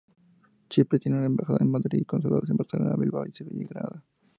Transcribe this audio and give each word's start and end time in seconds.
Chipre 0.67 0.97
tiene 0.97 1.17
una 1.19 1.27
embajada 1.27 1.59
en 1.61 1.69
Madrid 1.69 1.99
y 2.01 2.05
consulados 2.05 2.49
en 2.49 2.57
Barcelona, 2.57 2.95
Bilbao, 2.97 3.23
Sevilla 3.31 3.61
y 3.61 3.65
Granada. 3.67 4.03